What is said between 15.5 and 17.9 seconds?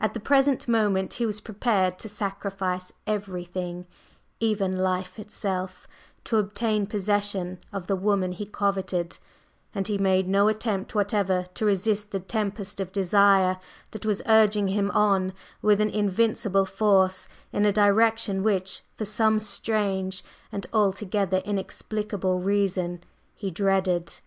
with an invincible force in a